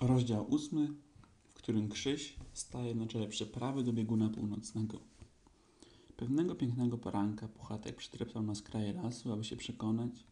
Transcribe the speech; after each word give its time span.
Rozdział 0.00 0.50
ósmy, 0.50 0.88
w 1.48 1.54
którym 1.54 1.88
Krzyś 1.88 2.36
staje 2.52 2.94
na 2.94 3.06
czele 3.06 3.28
przeprawy 3.28 3.84
do 3.84 3.92
bieguna 3.92 4.28
północnego. 4.28 5.00
Pewnego 6.16 6.54
pięknego 6.54 6.98
poranka 6.98 7.48
Puchatek 7.48 7.96
przytreptał 7.96 8.42
na 8.42 8.54
skraje 8.54 8.92
lasu, 8.92 9.32
aby 9.32 9.44
się 9.44 9.56
przekonać, 9.56 10.26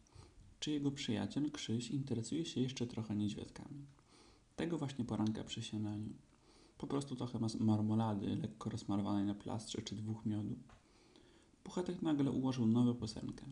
czy 0.59 0.71
jego 0.71 0.91
przyjaciel 0.91 1.51
Krzyś 1.51 1.91
interesuje 1.91 2.45
się 2.45 2.61
jeszcze 2.61 2.87
trochę 2.87 3.15
niedźwiadkami. 3.15 3.85
Tego 4.55 4.77
właśnie 4.77 5.05
poranka 5.05 5.43
przy 5.43 5.63
śniadaniu. 5.63 6.13
Po 6.77 6.87
prostu 6.87 7.15
trochę 7.15 7.39
marmolady, 7.59 8.35
lekko 8.35 8.69
rozmarowanej 8.69 9.25
na 9.25 9.35
plastrze 9.35 9.81
czy 9.81 9.95
dwóch 9.95 10.25
miodu. 10.25 10.55
Puchatek 11.63 12.01
nagle 12.01 12.31
ułożył 12.31 12.65
nową 12.65 12.95
piosenkę. 12.95 13.45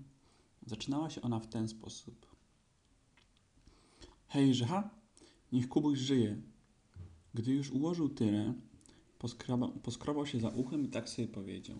Zaczynała 0.65 1.09
się 1.09 1.21
ona 1.21 1.39
w 1.39 1.47
ten 1.47 1.67
sposób. 1.67 2.25
Hej, 4.27 4.53
żeha, 4.53 4.96
niech 5.51 5.69
Kubuś 5.69 5.99
żyje. 5.99 6.41
Gdy 7.33 7.51
już 7.53 7.71
ułożył 7.71 8.09
tyle, 8.09 8.53
poskrobał 9.83 10.25
się 10.25 10.39
za 10.39 10.49
uchem 10.49 10.85
i 10.85 10.89
tak 10.89 11.09
sobie 11.09 11.27
powiedział. 11.27 11.77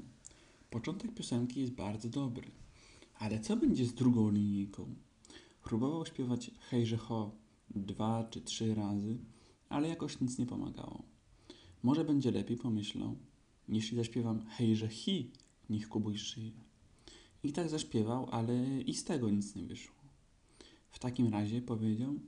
Początek 0.70 1.14
piosenki 1.14 1.62
jest 1.62 1.74
bardzo 1.74 2.10
dobry, 2.10 2.52
ale 3.16 3.40
co 3.40 3.58
będzie 3.58 3.86
z 3.86 3.94
drugą 3.94 4.32
linijką? 4.32 4.96
Próbował 5.64 6.06
śpiewać 6.06 6.52
hejże 6.60 6.98
ho 6.98 7.32
dwa 7.70 8.24
czy 8.24 8.42
trzy 8.42 8.76
razy, 8.76 9.18
ale 9.70 9.88
jakoś 9.88 10.22
nic 10.22 10.38
nie 10.38 10.46
pomagało. 10.46 11.04
Może 11.84 12.06
będzie 12.06 12.32
lepiej, 12.32 12.58
pomyślał, 12.58 13.16
jeśli 13.70 13.98
zaśpiewam 13.98 14.46
hejże 14.46 14.88
hi, 14.88 15.32
niech 15.70 15.90
Kubuś 15.90 16.18
żyje. 16.18 16.52
I 17.44 17.54
tak 17.54 17.70
zaśpiewał, 17.70 18.28
ale 18.32 18.82
i 18.82 18.94
z 18.94 19.04
tego 19.04 19.30
nic 19.30 19.56
nie 19.56 19.64
wyszło. 19.64 19.96
W 20.90 21.00
takim 21.00 21.28
razie 21.28 21.62
powiedział, 21.62 22.20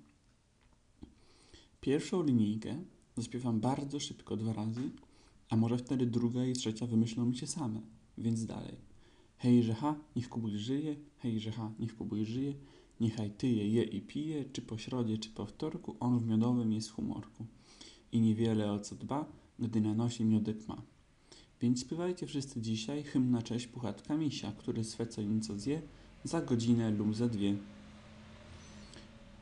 pierwszą 1.82 2.24
linijkę 2.24 2.84
zaśpiewam 3.16 3.60
bardzo 3.60 4.00
szybko 4.00 4.38
dwa 4.38 4.54
razy, 4.54 4.82
a 5.50 5.56
może 5.56 5.78
wtedy 5.78 6.06
druga 6.06 6.46
i 6.46 6.54
trzecia 6.54 6.88
wymyślą 6.88 7.26
mi 7.26 7.38
się 7.38 7.48
same, 7.48 7.82
więc 8.18 8.46
dalej. 8.46 8.76
Hej, 9.38 9.64
że 9.64 9.74
ha, 9.74 9.96
niech 10.16 10.30
Kubuś 10.30 10.52
żyje, 10.52 10.96
hej, 11.18 11.40
że 11.40 11.52
ha, 11.52 11.72
niech 11.80 11.96
Kubuś 11.96 12.28
żyje, 12.28 12.54
niechaj 13.00 13.32
tyje, 13.32 13.70
je 13.70 13.84
i 13.84 14.02
pije, 14.02 14.46
czy 14.46 14.62
po 14.62 14.78
środzie, 14.78 15.18
czy 15.18 15.30
po 15.30 15.46
wtorku, 15.46 15.96
on 16.00 16.20
w 16.20 16.28
miodowym 16.28 16.74
jest 16.74 16.92
humorku. 16.92 17.46
I 18.12 18.22
niewiele 18.22 18.72
o 18.72 18.80
co 18.80 18.96
dba, 18.96 19.26
gdy 19.60 19.82
na 19.82 19.94
nosie 19.94 20.26
miodek 20.26 20.68
ma. 20.68 20.82
Więc 21.62 21.82
śpiewajcie 21.82 22.28
wszyscy 22.28 22.62
dzisiaj 22.62 23.04
hymn 23.04 23.32
na 23.32 23.42
cześć 23.42 23.68
Puchatka 23.68 24.18
Misia, 24.18 24.52
który 24.52 24.84
swe 24.84 25.08
co 25.08 25.22
nieco 25.22 25.60
zje 25.60 25.82
za 26.24 26.42
godzinę 26.42 26.92
lub 26.92 27.16
za 27.16 27.28
dwie. 27.28 27.56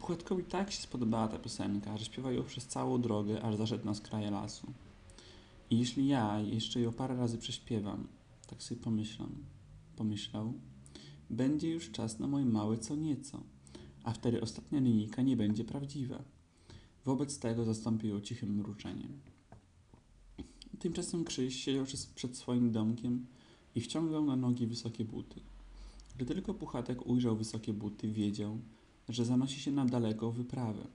Puchatkowi 0.07 0.43
tak 0.43 0.71
się 0.71 0.81
spodobała 0.81 1.27
ta 1.27 1.39
piosenka, 1.39 1.97
że 1.97 2.05
śpiewał 2.05 2.33
ją 2.33 2.43
przez 2.43 2.67
całą 2.67 3.01
drogę, 3.01 3.41
aż 3.41 3.55
zaszedł 3.55 3.85
na 3.85 3.93
skraje 3.93 4.31
lasu. 4.31 4.73
I 5.69 5.79
jeśli 5.79 6.07
ja 6.07 6.39
jeszcze 6.39 6.79
ją 6.79 6.93
parę 6.93 7.15
razy 7.15 7.37
prześpiewam, 7.37 8.07
tak 8.47 8.63
sobie 8.63 8.81
pomyślam, 8.81 9.29
pomyślał, 9.95 10.53
będzie 11.29 11.69
już 11.69 11.91
czas 11.91 12.19
na 12.19 12.27
moje 12.27 12.45
małe 12.45 12.77
co 12.77 12.95
nieco, 12.95 13.43
a 14.03 14.13
wtedy 14.13 14.41
ostatnia 14.41 14.79
linijka 14.79 15.21
nie 15.21 15.37
będzie 15.37 15.63
prawdziwa. 15.63 16.23
Wobec 17.05 17.39
tego 17.39 17.65
zastąpił 17.65 18.09
ją 18.09 18.21
cichym 18.21 18.55
mruczeniem. 18.55 19.19
Tymczasem 20.79 21.23
Krzyś 21.23 21.63
siedział 21.63 21.85
przed 22.15 22.37
swoim 22.37 22.71
domkiem 22.71 23.25
i 23.75 23.81
wciągał 23.81 24.25
na 24.25 24.35
nogi 24.35 24.67
wysokie 24.67 25.05
buty. 25.05 25.39
Gdy 26.17 26.25
tylko 26.25 26.53
Puchatek 26.53 27.07
ujrzał 27.07 27.35
wysokie 27.35 27.73
buty, 27.73 28.11
wiedział, 28.11 28.59
że 29.09 29.25
zanosi 29.25 29.59
się 29.59 29.71
na 29.71 29.85
daleką 29.85 30.31
wyprawę, 30.31 30.87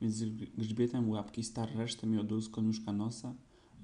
więc 0.00 0.14
z 0.14 0.24
grzbietem 0.58 1.10
łapki 1.10 1.44
starł 1.44 1.78
resztę 1.78 2.06
miodu 2.06 2.40
z 2.40 2.48
koniuszka 2.48 2.92
nosa 2.92 3.34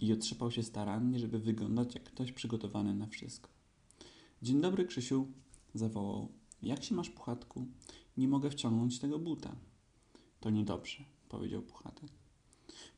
i 0.00 0.12
otrzepał 0.12 0.50
się 0.50 0.62
starannie, 0.62 1.18
żeby 1.18 1.38
wyglądać 1.38 1.94
jak 1.94 2.04
ktoś 2.04 2.32
przygotowany 2.32 2.94
na 2.94 3.06
wszystko. 3.06 3.50
Dzień 4.42 4.60
dobry, 4.60 4.84
Krzysiu, 4.84 5.26
zawołał. 5.74 6.28
Jak 6.62 6.84
się 6.84 6.94
masz, 6.94 7.10
Puchatku? 7.10 7.66
Nie 8.16 8.28
mogę 8.28 8.50
wciągnąć 8.50 8.98
tego 8.98 9.18
buta. 9.18 9.56
To 10.40 10.50
niedobrze, 10.50 11.04
powiedział 11.28 11.62
Puchatek. 11.62 12.10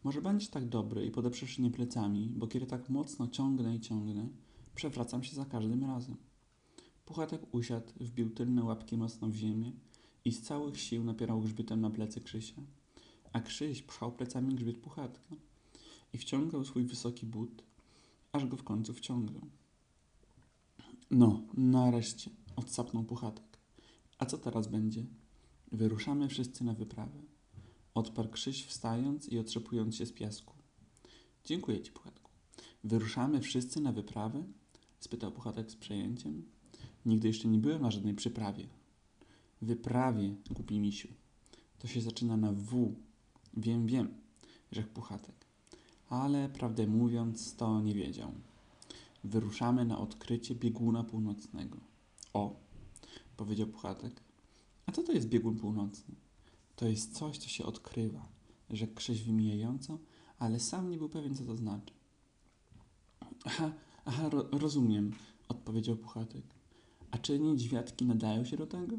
Może 0.05 0.23
będziesz 0.23 0.49
tak 0.49 0.69
dobry 0.69 1.07
i 1.07 1.11
podeprzesz 1.11 1.59
mnie 1.59 1.71
plecami, 1.71 2.33
bo 2.37 2.47
kiedy 2.47 2.67
tak 2.67 2.89
mocno 2.91 3.29
ciągnę 3.29 3.77
i 3.77 3.81
ciągnę, 3.81 4.29
przewracam 4.75 5.25
się 5.25 5.37
za 5.37 5.45
każdym 5.45 5.85
razem. 5.85 6.17
Puchatek 7.05 7.55
usiadł, 7.55 7.93
wbił 8.01 8.31
tylne 8.31 8.65
łapki 8.65 8.97
mocno 8.97 9.29
w 9.29 9.35
ziemię 9.35 9.73
i 10.25 10.33
z 10.33 10.43
całych 10.43 10.81
sił 10.81 11.05
napierał 11.05 11.41
grzbietem 11.41 11.81
na 11.81 11.91
plecy 11.91 12.21
Krzysia. 12.21 12.63
A 13.33 13.41
Krzyś 13.41 13.83
pchał 13.83 14.13
plecami 14.13 14.55
grzbiet 14.55 14.79
Puchatka 14.79 15.37
i 16.13 16.19
wciągał 16.19 16.65
swój 16.65 16.85
wysoki 16.85 17.27
but, 17.27 17.63
aż 18.33 18.47
go 18.47 18.57
w 18.57 18.65
końcu 18.65 18.95
wciągnął. 18.95 19.43
No, 21.11 21.43
nareszcie, 21.55 22.31
odsapnął 22.57 23.05
Puchatek. 23.05 23.59
A 24.19 24.27
co 24.27 24.39
teraz 24.39 24.69
będzie? 24.69 25.05
Wyruszamy 25.73 26.29
wszyscy 26.29 26.65
na 26.65 26.75
wyprawę. 26.75 27.23
Odparł 27.95 28.29
Krzyś 28.29 28.65
wstając 28.65 29.29
i 29.29 29.39
otrzepując 29.39 29.97
się 29.97 30.07
z 30.07 30.13
piasku. 30.13 30.55
Dziękuję 31.45 31.83
ci, 31.83 31.93
Puchatku. 31.93 32.31
Wyruszamy 32.85 33.41
wszyscy 33.41 33.81
na 33.81 33.93
wyprawę? 33.93 34.45
spytał 35.01 35.33
Puchatek 35.33 35.71
z 35.71 35.77
przejęciem. 35.77 36.45
Nigdy 37.07 37.29
jeszcze 37.29 37.49
nie 37.49 37.59
byłem 37.59 37.83
na 37.83 37.91
żadnej 37.91 38.15
przyprawie. 38.15 38.69
Wyprawie, 39.63 40.35
głupi 40.51 40.81
misiu. 40.81 41.09
To 41.79 41.89
się 41.89 42.01
zaczyna 42.01 42.37
na 42.37 42.53
W. 42.53 42.95
Wiem, 43.57 43.87
wiem, 43.87 44.15
rzekł 44.73 44.89
Puchatek. 44.89 45.47
Ale, 46.09 46.49
prawdę 46.49 46.87
mówiąc, 46.87 47.57
to 47.57 47.81
nie 47.81 47.95
wiedział. 47.95 48.33
Wyruszamy 49.25 49.85
na 49.85 49.99
odkrycie 49.99 50.55
bieguna 50.55 51.05
północnego. 51.05 51.79
O, 52.35 52.61
powiedział 53.37 53.67
Puchatek. 53.67 54.23
A 54.87 54.93
co 54.93 55.03
to 55.03 55.13
jest 55.13 55.29
biegun 55.29 55.57
północny? 55.57 56.15
To 56.77 56.89
jest 56.89 57.19
coś, 57.19 57.39
co 57.39 57.49
się 57.49 57.65
odkrywa, 57.65 58.29
rzekł 58.71 58.95
Krzyś 58.95 59.23
wymijająco, 59.23 59.99
ale 60.39 60.61
sam 60.61 60.91
nie 60.91 60.99
był 60.99 61.09
pewien, 61.09 61.35
co 61.35 61.45
to 61.45 61.57
znaczy. 61.57 61.95
Aha, 63.45 63.73
aha, 64.05 64.29
ro 64.29 64.49
rozumiem, 64.53 65.13
odpowiedział 65.49 65.97
Puchatek. 65.97 66.45
A 67.11 67.19
czy 67.19 67.39
niedźwiadki 67.39 68.05
nadają 68.05 68.45
się 68.45 68.57
do 68.57 68.67
tego? 68.67 68.97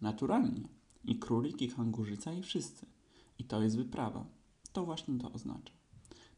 Naturalnie. 0.00 0.68
I 1.04 1.18
królik, 1.18 1.62
i 1.62 1.68
kangurzyca, 1.68 2.32
i 2.32 2.42
wszyscy. 2.42 2.86
I 3.38 3.44
to 3.44 3.62
jest 3.62 3.76
wyprawa. 3.76 4.26
To 4.72 4.84
właśnie 4.84 5.18
to 5.18 5.32
oznacza. 5.32 5.72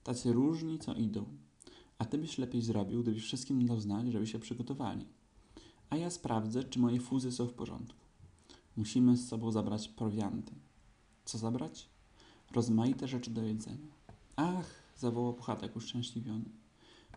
Tacy 0.03 0.33
różni, 0.33 0.79
co 0.79 0.95
idą. 0.95 1.25
A 1.99 2.05
ty 2.05 2.19
byś 2.19 2.39
lepiej 2.39 2.63
zrobił, 2.63 3.03
gdybyś 3.03 3.23
wszystkim 3.23 3.67
dał 3.67 3.81
znać, 3.81 4.07
żeby 4.13 4.27
się 4.27 4.39
przygotowali. 4.39 5.07
A 5.91 5.97
ja 5.97 6.11
sprawdzę, 6.11 6.65
czy 6.65 6.79
moje 6.79 7.01
fuzy 7.01 7.33
są 7.33 7.47
w 7.47 7.55
porządku. 7.55 8.01
Musimy 8.77 9.17
z 9.17 9.29
sobą 9.29 9.53
zabrać 9.53 9.89
prowianty. 9.89 10.53
Co 11.25 11.39
zabrać? 11.39 11.89
Rozmaite 12.53 13.09
rzeczy 13.09 13.31
do 13.31 13.43
jedzenia. 13.43 13.89
Ach, 14.37 14.83
zawołał 14.97 15.35
Puchatek 15.35 15.77
uszczęśliwiony. 15.77 16.51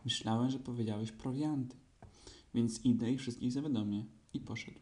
Myślałem, 0.05 0.49
że 0.49 0.59
powiedziałeś 0.59 1.11
prowianty. 1.11 1.77
Więc 2.53 2.85
idę 2.85 3.11
i 3.11 3.17
wszystkich 3.17 3.51
zawiadomię. 3.51 4.05
I 4.33 4.39
poszedł. 4.39 4.79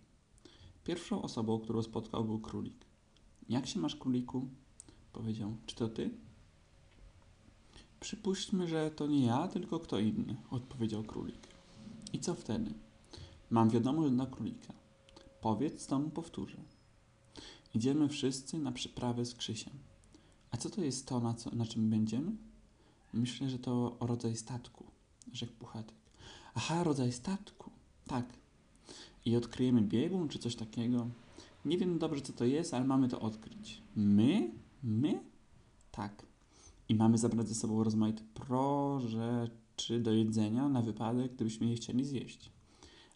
Pierwszą 0.83 1.21
osobą, 1.21 1.59
którą 1.59 1.83
spotkał, 1.83 2.25
był 2.25 2.39
królik. 2.39 2.85
Jak 3.49 3.67
się 3.67 3.79
masz, 3.79 3.95
króliku? 3.95 4.47
Powiedział. 5.13 5.55
Czy 5.65 5.75
to 5.75 5.87
ty? 5.87 6.11
Przypuśćmy, 7.99 8.67
że 8.67 8.91
to 8.91 9.07
nie 9.07 9.25
ja, 9.25 9.47
tylko 9.47 9.79
kto 9.79 9.99
inny, 9.99 10.35
odpowiedział 10.51 11.03
królik. 11.03 11.47
I 12.13 12.19
co 12.19 12.35
wtedy? 12.35 12.73
Mam 13.49 13.69
wiadomość 13.69 14.13
dla 14.13 14.25
królika. 14.25 14.73
Powiedz, 15.41 15.87
to 15.87 15.99
mu 15.99 16.09
powtórzę. 16.09 16.57
Idziemy 17.73 18.09
wszyscy 18.09 18.59
na 18.59 18.71
przyprawę 18.71 19.25
z 19.25 19.35
Krzysiem. 19.35 19.73
A 20.51 20.57
co 20.57 20.69
to 20.69 20.81
jest 20.81 21.07
to, 21.07 21.19
na, 21.19 21.33
co, 21.33 21.49
na 21.49 21.65
czym 21.65 21.89
będziemy? 21.89 22.31
Myślę, 23.13 23.49
że 23.49 23.59
to 23.59 23.97
rodzaj 23.99 24.35
statku, 24.35 24.85
rzekł 25.33 25.53
Puchatek. 25.53 25.95
Aha, 26.53 26.83
rodzaj 26.83 27.11
statku. 27.11 27.71
Tak. 28.07 28.25
I 29.25 29.35
odkryjemy 29.35 29.81
biegun, 29.81 30.29
czy 30.29 30.39
coś 30.39 30.55
takiego? 30.55 31.07
Nie 31.65 31.77
wiem 31.77 31.99
dobrze, 31.99 32.21
co 32.21 32.33
to 32.33 32.45
jest, 32.45 32.73
ale 32.73 32.85
mamy 32.85 33.07
to 33.07 33.19
odkryć. 33.19 33.81
My? 33.95 34.51
My? 34.83 35.23
Tak. 35.91 36.25
I 36.89 36.95
mamy 36.95 37.17
zabrać 37.17 37.47
ze 37.47 37.55
sobą 37.55 37.83
rozmaite 37.83 38.23
prorzeczy 38.33 39.99
do 39.99 40.13
jedzenia 40.13 40.69
na 40.69 40.81
wypadek, 40.81 41.33
gdybyśmy 41.33 41.67
je 41.67 41.75
chcieli 41.75 42.05
zjeść. 42.05 42.51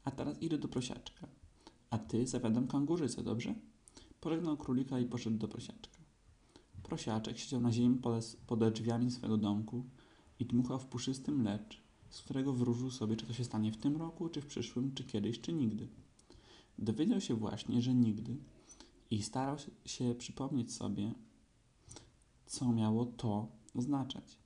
A 0.04 0.12
teraz 0.12 0.42
idę 0.42 0.58
do 0.58 0.68
prosiaczka. 0.68 1.28
A 1.90 1.98
ty 1.98 2.28
zawiadam 2.28 2.68
kangurzycę, 2.68 3.24
dobrze? 3.24 3.56
Pożegnał 4.22 4.58
królika 4.58 5.00
i 5.00 5.06
poszedł 5.06 5.38
do 5.38 5.48
prosiaczka. 5.48 5.98
Prosiaczek 6.84 7.38
siedział 7.38 7.62
na 7.62 7.72
ziemi 7.72 8.02
pode 8.48 8.72
drzwiami 8.72 9.12
swego 9.12 9.38
domku 9.38 9.86
i 10.40 10.46
dmuchał 10.46 10.80
w 10.80 10.86
puszystym 10.86 11.44
lecz, 11.44 11.82
z 12.10 12.22
którego 12.22 12.54
wróżył 12.54 12.92
sobie, 12.92 13.16
czy 13.16 13.26
to 13.26 13.34
się 13.34 13.44
stanie 13.44 13.72
w 13.72 13.78
tym 13.78 13.98
roku, 13.98 14.30
czy 14.30 14.42
w 14.42 14.46
przyszłym, 14.46 14.94
czy 14.94 15.04
kiedyś, 15.04 15.42
czy 15.42 15.54
nigdy. 15.54 15.88
Dowiedział 16.80 17.22
się 17.22 17.36
właśnie, 17.36 17.82
że 17.82 17.94
nigdy 17.94 18.38
i 19.12 19.24
starał 19.24 19.58
się 19.86 20.16
przypomnieć 20.18 20.74
sobie, 20.74 21.14
co 22.46 22.72
miało 22.72 23.06
to 23.06 23.48
oznaczać. 23.74 24.38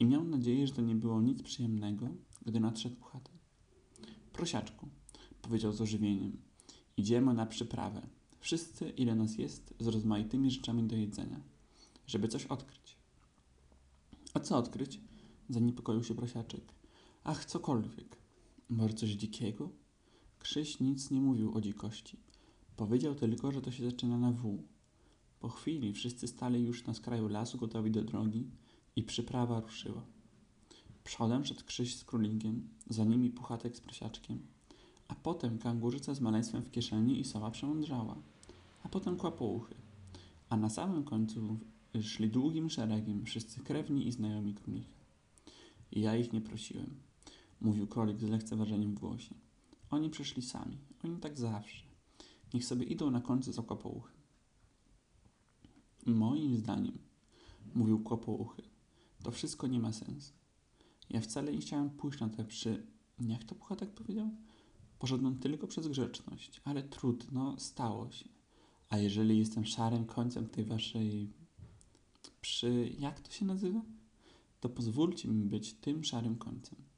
I 0.00 0.04
miał 0.04 0.24
nadzieję, 0.24 0.66
że 0.66 0.72
to 0.72 0.82
nie 0.82 0.94
było 0.94 1.22
nic 1.22 1.42
przyjemnego, 1.42 2.08
gdy 2.46 2.60
nadszedł 2.60 2.96
Puchatek. 2.96 3.34
Prosiaczku, 4.32 4.88
powiedział 5.42 5.72
z 5.72 5.80
ożywieniem, 5.80 6.36
idziemy 6.96 7.34
na 7.34 7.46
przyprawę. 7.46 8.06
Wszyscy, 8.40 8.90
ile 8.90 9.14
nas 9.14 9.38
jest, 9.38 9.74
z 9.80 9.86
rozmaitymi 9.86 10.50
rzeczami 10.50 10.82
do 10.82 10.96
jedzenia, 10.96 11.40
żeby 12.06 12.28
coś 12.28 12.46
odkryć. 12.46 12.96
A 14.34 14.40
co 14.40 14.56
odkryć? 14.56 15.00
Zaniepokoił 15.48 16.04
się 16.04 16.14
prosiaczek. 16.14 16.73
Ach, 17.26 17.44
cokolwiek. 17.44 18.16
Może 18.68 18.94
coś 18.94 19.10
dzikiego? 19.10 19.70
Krzyś 20.38 20.80
nic 20.80 21.10
nie 21.10 21.20
mówił 21.20 21.54
o 21.54 21.60
dzikości. 21.60 22.16
Powiedział 22.76 23.14
tylko, 23.14 23.52
że 23.52 23.62
to 23.62 23.70
się 23.70 23.84
zaczyna 23.90 24.18
na 24.18 24.32
W. 24.32 24.62
Po 25.40 25.48
chwili 25.48 25.92
wszyscy 25.92 26.28
stali 26.28 26.62
już 26.62 26.86
na 26.86 26.94
skraju 26.94 27.28
lasu 27.28 27.58
gotowi 27.58 27.90
do 27.90 28.02
drogi 28.02 28.50
i 28.96 29.02
przyprawa 29.02 29.60
ruszyła. 29.60 30.04
Przodem 31.04 31.44
szedł 31.44 31.64
Krzyś 31.64 31.96
z 31.96 32.04
królikiem, 32.04 32.68
za 32.90 33.04
nimi 33.04 33.30
Puchatek 33.30 33.76
z 33.76 33.80
prosiaczkiem, 33.80 34.46
a 35.08 35.14
potem 35.14 35.58
kangurzyca 35.58 36.14
z 36.14 36.20
maleństwem 36.20 36.62
w 36.62 36.70
kieszeni 36.70 37.20
i 37.20 37.24
sowa 37.24 37.50
przemądrzała, 37.50 38.16
a 38.82 38.88
potem 38.88 39.16
kłapouchy, 39.16 39.74
a 40.48 40.56
na 40.56 40.70
samym 40.70 41.04
końcu 41.04 41.58
szli 42.02 42.30
długim 42.30 42.70
szeregiem 42.70 43.24
wszyscy 43.24 43.60
krewni 43.60 44.08
i 44.08 44.12
znajomi 44.12 44.54
królika. 44.54 44.94
Ja 45.92 46.16
ich 46.16 46.32
nie 46.32 46.40
prosiłem, 46.40 47.04
mówił 47.64 47.86
królik 47.86 48.20
z 48.20 48.22
lekceważeniem 48.22 48.94
w 48.94 48.98
głosie. 48.98 49.34
Oni 49.90 50.10
przyszli 50.10 50.42
sami, 50.42 50.78
oni 51.04 51.16
tak 51.16 51.38
zawsze. 51.38 51.84
Niech 52.54 52.64
sobie 52.64 52.86
idą 52.86 53.10
na 53.10 53.20
końcu 53.20 53.52
za 53.52 53.62
kłopouchy. 53.62 54.12
Moim 56.06 56.56
zdaniem, 56.56 56.98
mówił 57.74 58.02
kłopouchy, 58.02 58.62
to 59.22 59.30
wszystko 59.30 59.66
nie 59.66 59.80
ma 59.80 59.92
sensu. 59.92 60.32
Ja 61.10 61.20
wcale 61.20 61.52
nie 61.52 61.58
chciałem 61.58 61.90
pójść 61.90 62.20
na 62.20 62.28
te 62.28 62.44
przy... 62.44 62.86
Jak 63.20 63.44
to 63.44 63.54
Puchatek 63.54 63.90
powiedział? 63.90 64.30
Poszedłem 64.98 65.38
tylko 65.38 65.66
przez 65.66 65.88
grzeczność, 65.88 66.60
ale 66.64 66.82
trudno, 66.82 67.58
stało 67.58 68.10
się. 68.10 68.28
A 68.88 68.98
jeżeli 68.98 69.38
jestem 69.38 69.66
szarym 69.66 70.04
końcem 70.04 70.48
tej 70.48 70.64
waszej... 70.64 71.32
przy... 72.40 72.94
jak 72.98 73.20
to 73.20 73.32
się 73.32 73.44
nazywa? 73.44 73.82
To 74.60 74.68
pozwólcie 74.68 75.28
mi 75.28 75.44
być 75.44 75.74
tym 75.74 76.04
szarym 76.04 76.36
końcem. 76.36 76.93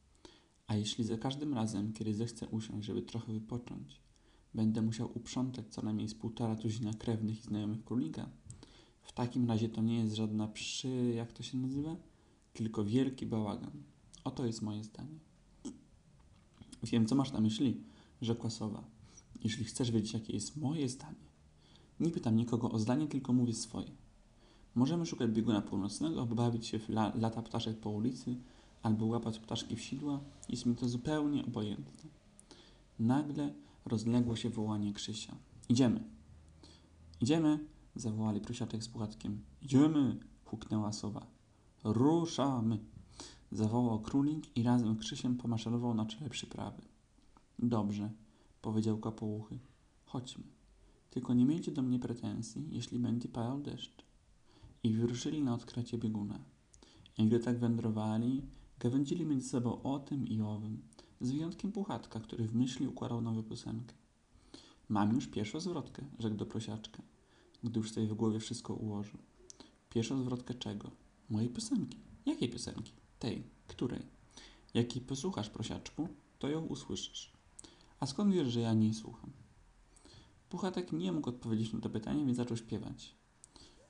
A 0.67 0.75
jeśli 0.75 1.05
za 1.05 1.19
każdym 1.19 1.55
razem, 1.55 1.93
kiedy 1.93 2.15
zechcę 2.15 2.49
usiąść, 2.49 2.87
żeby 2.87 3.03
trochę 3.03 3.33
wypocząć, 3.33 4.01
będę 4.55 4.83
musiał 4.83 5.11
uprzątać 5.15 5.67
co 5.71 5.83
najmniej 5.83 6.09
z 6.09 6.15
półtora 6.15 6.57
tuzina 6.57 6.95
krewnych 6.95 7.41
i 7.41 7.43
znajomych 7.43 7.85
królika, 7.85 8.29
w 9.03 9.13
takim 9.13 9.49
razie 9.49 9.69
to 9.69 9.83
nie 9.83 9.99
jest 9.99 10.15
żadna 10.15 10.49
przy... 10.49 11.13
jak 11.17 11.33
to 11.33 11.43
się 11.43 11.59
nazywa? 11.59 11.97
Tylko 12.53 12.85
wielki 12.85 13.27
bałagan. 13.27 13.83
Oto 14.25 14.47
jest 14.47 14.63
moje 14.63 14.85
zdanie. 14.85 15.19
Wiem, 16.83 17.07
co 17.07 17.15
masz 17.15 17.33
na 17.33 17.41
myśli, 17.41 17.81
rzekła 18.23 18.51
sowa. 18.51 18.85
Jeśli 19.45 19.65
chcesz 19.65 19.91
wiedzieć, 19.91 20.13
jakie 20.13 20.33
jest 20.33 20.57
moje 20.57 20.89
zdanie, 20.89 21.27
nie 22.01 22.11
pytam 22.11 22.37
nikogo 22.37 22.71
o 22.71 22.79
zdanie, 22.79 23.07
tylko 23.07 23.33
mówię 23.33 23.55
swoje. 23.55 23.91
Możemy 24.75 25.07
szukać 25.07 25.31
bieguna 25.31 25.63
północnego, 25.63 26.27
bawić 26.27 26.67
się 26.67 26.79
w 26.79 26.89
la 26.89 27.13
lata 27.15 27.43
ptaszek 27.43 27.81
po 27.81 27.91
ulicy, 27.91 28.37
albo 28.87 29.07
łapać 29.07 29.39
ptaszki 29.39 29.77
w 29.77 29.81
sidła. 29.81 30.21
Jest 30.49 30.67
mi 30.67 30.77
to 30.77 30.89
zupełnie 30.89 31.47
obojętne. 31.47 32.11
Nagle 32.99 33.55
rozległo 33.85 34.37
się 34.37 34.51
wołanie 34.51 34.93
Krzysia. 34.93 35.37
Idziemy. 35.69 36.05
Idziemy, 37.21 37.59
zawołali 37.97 38.41
prosiaczek 38.41 38.85
z 38.85 38.89
puchatkiem. 38.89 39.41
Idziemy, 39.63 40.17
huknęła 40.45 40.93
sowa. 40.93 41.27
Ruszamy, 41.85 42.79
zawołał 43.53 44.01
królik 44.01 44.57
i 44.57 44.63
razem 44.63 44.95
z 44.95 44.99
Krzysiem 44.99 45.37
pomaszerował 45.37 45.95
na 45.95 46.07
czele 46.07 46.31
przyprawy. 46.31 46.83
Dobrze, 47.59 48.11
powiedział 48.63 48.99
kapołuchy. 48.99 49.59
Chodźmy. 50.05 50.45
Tylko 51.11 51.35
nie 51.35 51.45
miejcie 51.45 51.73
do 51.73 51.83
mnie 51.83 51.99
pretensji, 51.99 52.69
jeśli 52.71 52.99
będzie 52.99 53.29
padał 53.29 53.61
deszcz. 53.61 54.05
I 54.83 54.93
wyruszyli 54.93 55.43
na 55.43 55.55
odkrycie 55.55 55.99
bieguna. 55.99 56.39
I 57.19 57.27
gdy 57.27 57.39
tak 57.41 57.59
wędrowali, 57.59 58.43
gawędzili 58.79 59.27
między 59.27 59.49
sobą 59.49 59.83
o 59.83 59.99
tym 59.99 60.27
i 60.27 60.41
owym, 60.41 60.83
z 61.21 61.31
wyjątkiem 61.31 61.73
Puchatka, 61.73 62.21
który 62.21 62.45
w 62.45 62.55
myśli 62.55 62.89
układał 62.89 63.21
nową 63.21 63.43
piosenkę. 63.43 63.95
Mam 64.89 65.15
już 65.15 65.27
pierwszą 65.27 65.61
zwrotkę, 65.61 66.05
rzekł 66.19 66.37
do 66.37 66.47
prosiaczka, 66.47 67.03
gdy 67.65 67.81
już 67.81 67.93
sobie 67.93 68.07
w 68.07 68.15
głowie 68.15 68.41
wszystko 68.41 68.75
ułożył. 68.75 69.19
Pierwszą 69.91 70.23
zwrotkę 70.23 70.55
czego? 70.55 70.91
Mojej 71.31 71.51
piosenki. 71.51 71.99
Jakiej 72.27 72.49
piosenki? 72.49 72.93
Tej. 73.19 73.43
Której? 73.67 74.03
Jakiej 74.75 75.03
posłuchasz, 75.03 75.51
prosiaczku, 75.51 76.09
to 76.39 76.49
ją 76.49 76.63
usłyszysz. 76.65 77.33
A 78.01 78.07
skąd 78.07 78.35
wiesz, 78.35 78.49
że 78.49 78.61
ja 78.61 78.75
nie 78.75 78.95
słucham? 78.95 79.31
Puchatek 80.49 80.93
nie 80.93 81.13
mógł 81.13 81.29
odpowiedzieć 81.29 81.73
na 81.73 81.81
to 81.81 81.91
pytanie, 81.91 82.25
więc 82.25 82.37
zaczął 82.37 82.57
śpiewać. 82.57 83.15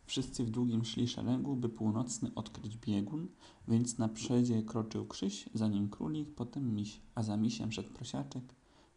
Wszyscy 0.06 0.44
w 0.44 0.50
długim 0.50 0.84
szli 0.84 1.08
szeregu, 1.08 1.56
by 1.56 1.68
północny 1.68 2.30
odkryć 2.34 2.76
biegun, 2.76 3.28
więc 3.68 3.98
na 3.98 4.08
przodzie 4.08 4.62
kroczył 4.62 5.06
Krzyś, 5.06 5.48
za 5.54 5.68
nim 5.68 5.88
królik, 5.88 6.34
potem 6.34 6.74
miś, 6.74 7.00
a 7.14 7.22
za 7.22 7.36
misiem 7.36 7.72
szedł 7.72 7.92
prosiaczek, 7.92 8.54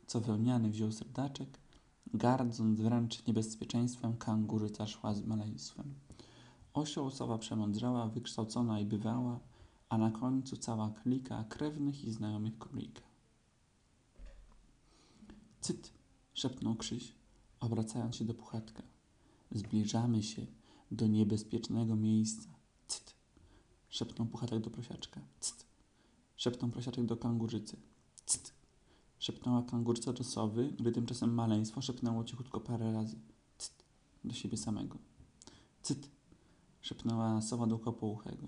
co 0.07 0.21
wełniany 0.21 0.69
wziął 0.69 0.91
serdaczek, 0.91 1.59
gardząc 2.13 2.81
wręcz 2.81 3.27
niebezpieczeństwem, 3.27 4.17
kangurzyca 4.17 4.87
szła 4.87 5.13
z 5.13 5.25
maleństwem. 5.25 5.93
Osioł 6.73 7.09
sowa 7.09 7.37
przemądrzała, 7.37 8.07
wykształcona 8.07 8.79
i 8.79 8.85
bywała, 8.85 9.39
a 9.89 9.97
na 9.97 10.11
końcu 10.11 10.57
cała 10.57 10.89
klika 10.89 11.43
krewnych 11.43 12.05
i 12.05 12.11
znajomych 12.11 12.57
królika. 12.57 13.01
Cyt! 15.61 15.93
szepnął 16.33 16.75
Krzyś, 16.75 17.13
obracając 17.59 18.15
się 18.15 18.25
do 18.25 18.33
puchatka. 18.33 18.83
Zbliżamy 19.51 20.23
się 20.23 20.45
do 20.91 21.07
niebezpiecznego 21.07 21.95
miejsca. 21.95 22.49
Cyt! 22.87 23.15
szepnął 23.89 24.27
puchatek 24.27 24.59
do 24.59 24.69
prosiaczka. 24.69 25.21
Cyt! 25.39 25.65
szepnął 26.35 26.71
prosiaczek 26.71 27.05
do 27.05 27.17
kangurzycy. 27.17 27.77
Cyt! 28.25 28.53
szepnęła 29.19 29.63
kangurca 29.63 30.13
do 30.13 30.23
sowy, 30.23 30.73
gdy 30.79 30.91
tymczasem 30.91 31.33
maleństwo 31.33 31.81
szepnęło 31.81 32.23
cichutko 32.23 32.59
parę 32.59 32.93
razy. 32.93 33.15
Cyt! 33.57 33.83
do 34.23 34.33
siebie 34.33 34.57
samego. 34.57 34.97
Cyt! 35.81 36.09
szepnęła 36.81 37.41
sowa 37.41 37.67
do 37.67 37.79
kopouchego. 37.79 38.47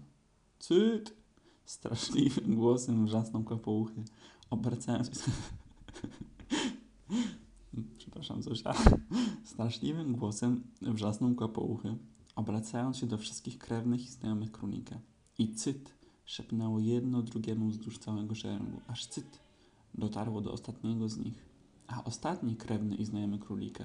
Cyt! 0.59 1.21
Straszliwym 1.65 2.55
głosem 2.55 3.05
wrzasnął 3.05 3.43
kopouchy, 3.43 4.03
obracając 4.49 5.07
się... 5.07 5.31
Przepraszam, 7.97 8.43
Zosia. 8.43 8.73
Straszliwym 9.43 10.15
głosem 10.15 10.63
wrzasnął 10.81 11.35
kopouchy, 11.35 11.97
obracając 12.41 12.97
się 12.97 13.07
do 13.07 13.17
wszystkich 13.17 13.57
krewnych 13.57 14.05
i 14.05 14.09
znajomych 14.09 14.51
królika. 14.51 14.99
I 15.37 15.53
cyt! 15.53 15.93
szepnęło 16.25 16.79
jedno 16.79 17.21
drugiemu 17.21 17.67
wzdłuż 17.67 17.97
całego 17.97 18.35
szeregu, 18.35 18.81
aż 18.87 19.05
cyt 19.05 19.39
dotarło 19.93 20.41
do 20.41 20.51
ostatniego 20.51 21.09
z 21.09 21.17
nich. 21.17 21.45
A 21.87 22.03
ostatni 22.03 22.55
krewny 22.55 22.95
i 22.95 23.05
znajomy 23.05 23.39
królika 23.39 23.83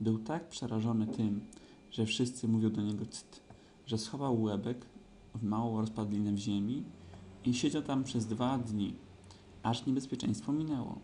był 0.00 0.18
tak 0.18 0.48
przerażony 0.48 1.06
tym, 1.06 1.40
że 1.90 2.06
wszyscy 2.06 2.48
mówią 2.48 2.70
do 2.70 2.82
niego 2.82 3.06
cyt, 3.06 3.40
że 3.86 3.98
schował 3.98 4.42
łebek 4.42 4.86
w 5.34 5.42
małą 5.42 5.80
rozpadlinę 5.80 6.32
w 6.32 6.38
ziemi 6.38 6.84
i 7.44 7.54
siedział 7.54 7.82
tam 7.82 8.04
przez 8.04 8.26
dwa 8.26 8.58
dni, 8.58 8.94
aż 9.62 9.86
niebezpieczeństwo 9.86 10.52
minęło. 10.52 10.98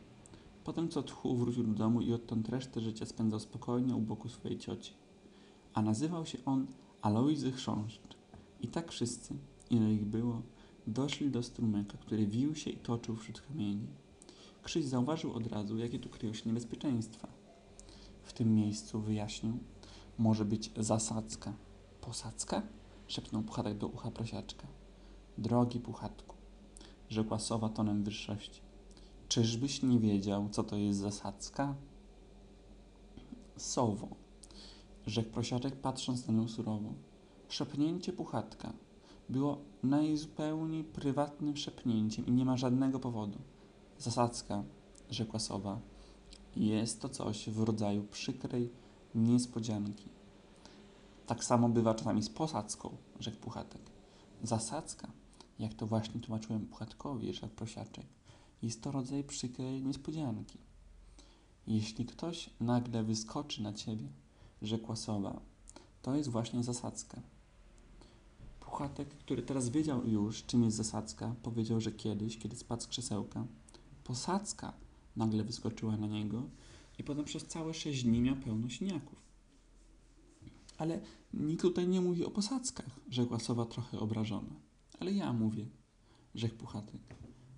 Potem 0.64 0.88
co 0.88 1.02
tchu 1.02 1.36
wrócił 1.36 1.64
do 1.64 1.74
domu 1.74 2.00
i 2.00 2.12
odtąd 2.12 2.48
resztę 2.48 2.80
życia 2.80 3.06
spędzał 3.06 3.40
spokojnie 3.40 3.96
u 3.96 4.00
boku 4.00 4.28
swojej 4.28 4.58
cioci. 4.58 4.92
A 5.74 5.82
nazywał 5.82 6.26
się 6.26 6.38
on 6.44 6.66
Alojzy 7.06 7.52
Chrząszcz. 7.52 8.16
I 8.60 8.68
tak 8.68 8.92
wszyscy, 8.92 9.34
ile 9.70 9.92
ich 9.92 10.04
było, 10.04 10.42
doszli 10.86 11.30
do 11.30 11.42
strumyka, 11.42 11.98
który 11.98 12.26
wił 12.26 12.54
się 12.54 12.70
i 12.70 12.76
toczył 12.76 13.16
wśród 13.16 13.40
kamieni. 13.40 13.86
Krzyś 14.62 14.84
zauważył 14.84 15.32
od 15.32 15.46
razu, 15.46 15.78
jakie 15.78 15.98
tu 15.98 16.08
kryją 16.08 16.34
się 16.34 16.42
niebezpieczeństwa. 16.46 17.28
W 18.22 18.32
tym 18.32 18.54
miejscu, 18.54 19.00
wyjaśnił, 19.00 19.58
może 20.18 20.44
być 20.44 20.70
zasadzka. 20.76 21.52
Posadzka? 22.00 22.62
szepnął 23.06 23.42
Puchatek 23.42 23.78
do 23.78 23.86
ucha 23.86 24.10
prosiaczka. 24.10 24.66
Drogi 25.38 25.80
Puchatku, 25.80 26.36
rzekła 27.08 27.38
sowa 27.38 27.68
tonem 27.68 28.04
wyższości. 28.04 28.60
Czyżbyś 29.28 29.82
nie 29.82 29.98
wiedział, 29.98 30.48
co 30.50 30.64
to 30.64 30.76
jest 30.76 30.98
zasadzka? 30.98 31.74
Sowo, 33.56 34.25
rzekł 35.06 35.30
prosiaczek, 35.30 35.76
patrząc 35.76 36.26
na 36.26 36.34
nią 36.34 36.48
surowo. 36.48 36.92
Szepnięcie 37.48 38.12
Puchatka 38.12 38.72
było 39.28 39.58
najzupełniej 39.82 40.84
prywatnym 40.84 41.56
szepnięciem 41.56 42.26
i 42.26 42.32
nie 42.32 42.44
ma 42.44 42.56
żadnego 42.56 43.00
powodu. 43.00 43.38
Zasadzka, 43.98 44.64
rzekła 45.10 45.38
sowa, 45.40 45.80
jest 46.56 47.00
to 47.00 47.08
coś 47.08 47.50
w 47.50 47.62
rodzaju 47.62 48.02
przykrej 48.02 48.70
niespodzianki. 49.14 50.08
Tak 51.26 51.44
samo 51.44 51.68
bywa 51.68 51.94
czasami 51.94 52.22
z 52.22 52.30
posadzką, 52.30 52.96
rzekł 53.20 53.36
Puchatek. 53.36 53.82
Zasadzka, 54.42 55.12
jak 55.58 55.74
to 55.74 55.86
właśnie 55.86 56.20
tłumaczyłem 56.20 56.66
Puchatkowi, 56.66 57.34
rzekł 57.34 57.54
Prosiaczek, 57.54 58.06
jest 58.62 58.82
to 58.82 58.92
rodzaj 58.92 59.24
przykrej 59.24 59.82
niespodzianki. 59.82 60.58
Jeśli 61.66 62.06
ktoś 62.06 62.50
nagle 62.60 63.02
wyskoczy 63.02 63.62
na 63.62 63.72
ciebie, 63.72 64.08
rzekła 64.62 64.96
sowa, 64.96 65.40
to 66.02 66.16
jest 66.16 66.30
właśnie 66.30 66.62
zasadzka. 66.62 67.20
Puchatek, 68.60 69.08
który 69.08 69.42
teraz 69.42 69.68
wiedział 69.68 70.06
już, 70.06 70.42
czym 70.42 70.64
jest 70.64 70.76
zasadzka, 70.76 71.34
powiedział, 71.42 71.80
że 71.80 71.92
kiedyś, 71.92 72.38
kiedy 72.38 72.56
spadł 72.56 72.82
z 72.82 72.86
krzesełka, 72.86 73.46
posadzka 74.04 74.72
nagle 75.16 75.44
wyskoczyła 75.44 75.96
na 75.96 76.06
niego 76.06 76.42
i 76.98 77.04
potem 77.04 77.24
przez 77.24 77.46
całe 77.46 77.74
sześć 77.74 78.04
dni 78.04 78.20
miał 78.20 78.36
pełno 78.36 78.68
siniaków. 78.68 79.18
Ale 80.78 81.00
nikt 81.34 81.62
tutaj 81.62 81.88
nie 81.88 82.00
mówi 82.00 82.24
o 82.24 82.30
posadzkach, 82.30 83.00
rzekła 83.10 83.38
sowa 83.38 83.64
trochę 83.66 84.00
obrażona. 84.00 84.54
Ale 85.00 85.12
ja 85.12 85.32
mówię, 85.32 85.66
rzekł 86.34 86.56
Puchatek. 86.56 87.00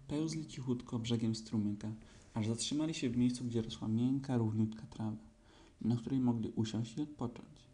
Pełzli 0.08 0.46
cichutko 0.46 0.98
brzegiem 0.98 1.34
strumyka, 1.34 1.92
aż 2.34 2.46
zatrzymali 2.46 2.94
się 2.94 3.10
w 3.10 3.16
miejscu, 3.16 3.44
gdzie 3.44 3.62
rosła 3.62 3.88
miękka, 3.88 4.36
równiutka 4.36 4.86
trawa, 4.86 5.27
na 5.80 5.96
której 5.96 6.20
mogli 6.20 6.52
usiąść 6.56 6.98
i 6.98 7.02
odpocząć. 7.02 7.68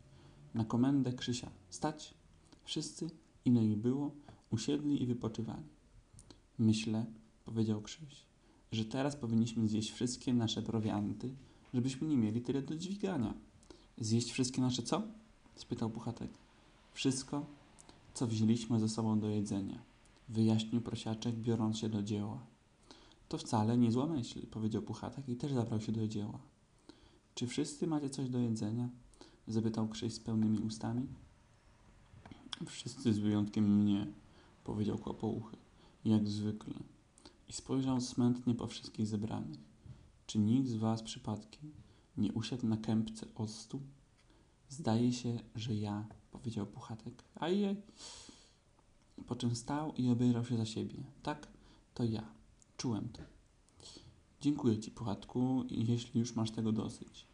Na 0.54 0.64
komendę 0.64 1.12
Krzysia 1.12 1.50
stać, 1.70 2.14
wszyscy, 2.64 3.10
ile 3.44 3.64
ich 3.64 3.76
było, 3.76 4.10
usiedli 4.50 5.02
i 5.02 5.06
wypoczywali. 5.06 5.68
Myślę, 6.58 7.06
powiedział 7.44 7.82
Krzyś, 7.82 8.26
że 8.72 8.84
teraz 8.84 9.16
powinniśmy 9.16 9.68
zjeść 9.68 9.92
wszystkie 9.92 10.34
nasze 10.34 10.62
prowianty, 10.62 11.34
żebyśmy 11.74 12.08
nie 12.08 12.16
mieli 12.16 12.42
tyle 12.42 12.62
do 12.62 12.76
dźwigania. 12.76 13.34
Zjeść 13.98 14.32
wszystkie 14.32 14.62
nasze 14.62 14.82
co? 14.82 15.02
spytał 15.56 15.90
Puchatek. 15.90 16.30
Wszystko, 16.92 17.46
co 18.14 18.26
wzięliśmy 18.26 18.80
ze 18.80 18.88
sobą 18.88 19.20
do 19.20 19.28
jedzenia, 19.28 19.82
wyjaśnił 20.28 20.80
prosiaczek, 20.80 21.34
biorąc 21.34 21.78
się 21.78 21.88
do 21.88 22.02
dzieła. 22.02 22.46
To 23.28 23.38
wcale 23.38 23.78
nie 23.78 23.92
zła 23.92 24.06
myśl, 24.06 24.46
powiedział 24.46 24.82
Puchatek 24.82 25.28
i 25.28 25.36
też 25.36 25.52
zabrał 25.52 25.80
się 25.80 25.92
do 25.92 26.08
dzieła. 26.08 26.38
Czy 27.34 27.46
wszyscy 27.46 27.86
macie 27.86 28.10
coś 28.10 28.28
do 28.28 28.38
jedzenia? 28.38 28.88
zapytał 29.48 29.88
Krzyś 29.88 30.14
z 30.14 30.20
pełnymi 30.20 30.58
ustami. 30.58 31.06
Wszyscy 32.66 33.12
z 33.14 33.18
wyjątkiem 33.18 33.82
mnie, 33.82 34.06
powiedział 34.64 34.98
kłopouchy, 34.98 35.56
jak 36.04 36.28
zwykle. 36.28 36.74
I 37.48 37.52
spojrzał 37.52 38.00
smętnie 38.00 38.54
po 38.54 38.66
wszystkich 38.66 39.06
zebranych. 39.06 39.60
Czy 40.26 40.38
nikt 40.38 40.68
z 40.68 40.74
was 40.74 41.02
przypadkiem 41.02 41.72
nie 42.16 42.32
usiadł 42.32 42.66
na 42.66 42.76
kępce 42.76 43.26
octu? 43.34 43.80
Zdaje 44.68 45.12
się, 45.12 45.38
że 45.54 45.74
ja, 45.74 46.06
powiedział 46.30 46.66
Puchatek. 46.66 47.24
A 47.34 47.48
je. 47.48 47.76
Po 49.26 49.36
czym 49.36 49.56
stał 49.56 49.94
i 49.94 50.10
obejrzał 50.10 50.44
się 50.44 50.56
za 50.56 50.66
siebie. 50.66 51.04
Tak, 51.22 51.48
to 51.94 52.04
ja. 52.04 52.24
Czułem 52.76 53.08
to. 53.08 53.33
Dziękuję 54.44 54.78
ci, 54.78 54.90
Puchatku, 54.90 55.64
jeśli 55.70 56.20
już 56.20 56.34
masz 56.34 56.50
tego 56.50 56.72
dosyć. 56.72 57.26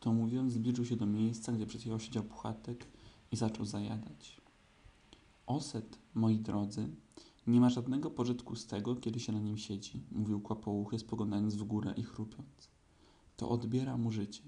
To 0.00 0.12
mówiąc, 0.12 0.52
zbliżył 0.52 0.84
się 0.84 0.96
do 0.96 1.06
miejsca, 1.06 1.52
gdzie 1.52 1.66
przed 1.66 1.80
chwilą 1.80 1.98
siedział 1.98 2.24
Puchatek 2.24 2.86
i 3.32 3.36
zaczął 3.36 3.64
zajadać. 3.64 4.40
Oset, 5.46 5.98
moi 6.14 6.38
drodzy, 6.38 6.88
nie 7.46 7.60
ma 7.60 7.70
żadnego 7.70 8.10
pożytku 8.10 8.56
z 8.56 8.66
tego, 8.66 8.96
kiedy 8.96 9.20
się 9.20 9.32
na 9.32 9.40
nim 9.40 9.56
siedzi, 9.56 10.02
mówił 10.12 10.40
kłapouchy, 10.40 10.98
spoglądając 10.98 11.54
w 11.54 11.62
górę 11.64 11.94
i 11.96 12.02
chrupiąc. 12.02 12.70
To 13.36 13.48
odbiera 13.48 13.96
mu 13.96 14.10
życie. 14.10 14.42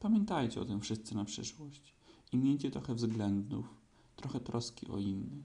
Pamiętajcie 0.00 0.60
o 0.60 0.64
tym 0.64 0.80
wszyscy 0.80 1.14
na 1.14 1.24
przyszłość 1.24 1.94
i 2.32 2.36
miejcie 2.36 2.70
trochę 2.70 2.94
względów, 2.94 3.74
trochę 4.16 4.40
troski 4.40 4.88
o 4.88 4.98
innych. 4.98 5.44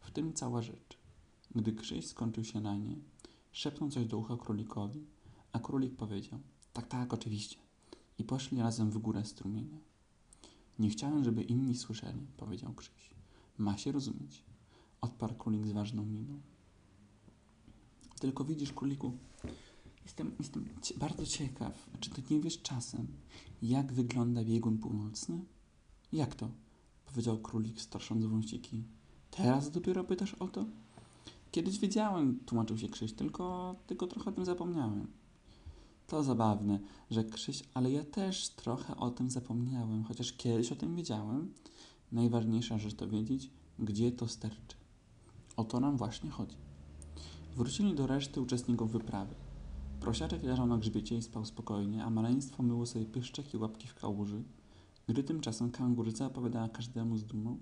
W 0.00 0.10
tym 0.10 0.32
cała 0.32 0.62
rzecz. 0.62 0.98
Gdy 1.54 1.72
Krzyś 1.72 2.06
skończył 2.06 2.44
się 2.44 2.60
na 2.60 2.76
nie, 2.76 2.96
szepnął 3.52 3.90
coś 3.90 4.06
do 4.06 4.18
ucha 4.18 4.36
królikowi, 4.36 5.06
a 5.52 5.58
królik 5.58 5.96
powiedział, 5.96 6.40
tak, 6.72 6.88
tak, 6.88 7.14
oczywiście. 7.14 7.56
I 8.18 8.24
poszli 8.24 8.58
razem 8.58 8.90
w 8.90 8.98
górę 8.98 9.24
strumienia. 9.24 9.78
Nie 10.78 10.90
chciałem, 10.90 11.24
żeby 11.24 11.42
inni 11.42 11.76
słyszeli, 11.76 12.26
powiedział 12.36 12.74
Krzyś. 12.74 13.10
Ma 13.58 13.78
się 13.78 13.92
rozumieć, 13.92 14.44
odparł 15.00 15.34
królik 15.34 15.66
z 15.66 15.72
ważną 15.72 16.06
miną. 16.06 16.40
Tylko 18.20 18.44
widzisz, 18.44 18.72
króliku, 18.72 19.12
jestem, 20.04 20.32
jestem 20.38 20.68
bardzo 20.96 21.26
ciekaw, 21.26 21.90
czy 22.00 22.10
ty 22.10 22.22
nie 22.30 22.40
wiesz 22.40 22.62
czasem, 22.62 23.06
jak 23.62 23.92
wygląda 23.92 24.44
biegun 24.44 24.78
północny? 24.78 25.44
Jak 26.12 26.34
to? 26.34 26.50
powiedział 27.10 27.38
królik, 27.38 27.80
strasząc 27.80 28.24
wąsiki. 28.24 28.84
Teraz 29.30 29.70
dopiero 29.70 30.04
pytasz 30.04 30.34
o 30.34 30.48
to? 30.48 30.66
Kiedyś 31.50 31.78
wiedziałem, 31.78 32.38
tłumaczył 32.46 32.78
się 32.78 32.88
Krzyś, 32.88 33.12
tylko, 33.12 33.76
tylko 33.86 34.06
trochę 34.06 34.30
o 34.30 34.32
tym 34.32 34.44
zapomniałem. 34.44 35.06
To 36.06 36.22
zabawne, 36.22 36.78
że 37.10 37.24
Krzyś, 37.24 37.64
ale 37.74 37.90
ja 37.90 38.04
też 38.04 38.48
trochę 38.48 38.96
o 38.96 39.10
tym 39.10 39.30
zapomniałem, 39.30 40.04
chociaż 40.04 40.32
kiedyś 40.32 40.72
o 40.72 40.76
tym 40.76 40.96
wiedziałem. 40.96 41.54
Najważniejsza 42.12 42.78
rzecz 42.78 42.94
to 42.94 43.08
wiedzieć, 43.08 43.50
gdzie 43.78 44.12
to 44.12 44.28
sterczy. 44.28 44.76
O 45.56 45.64
to 45.64 45.80
nam 45.80 45.96
właśnie 45.96 46.30
chodzi. 46.30 46.56
Wrócili 47.56 47.94
do 47.94 48.06
reszty 48.06 48.40
uczestników 48.40 48.92
wyprawy. 48.92 49.34
Prosiaczek 50.00 50.42
leżał 50.42 50.66
na 50.66 50.78
grzbiecie 50.78 51.16
i 51.16 51.22
spał 51.22 51.44
spokojnie, 51.44 52.04
a 52.04 52.10
maleństwo 52.10 52.62
myło 52.62 52.86
sobie 52.86 53.04
pyszczek 53.04 53.54
i 53.54 53.56
łapki 53.56 53.88
w 53.88 53.94
kałuży, 53.94 54.42
gdy 55.06 55.24
tymczasem 55.24 55.70
kanguryca 55.70 56.26
opowiadała 56.26 56.68
każdemu 56.68 57.16
z 57.16 57.24
dumą, 57.24 57.58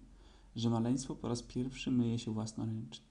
że 0.56 0.70
maleństwo 0.70 1.14
po 1.14 1.28
raz 1.28 1.42
pierwszy 1.42 1.90
myje 1.90 2.18
się 2.18 2.32
własnoręcznie. 2.32 3.07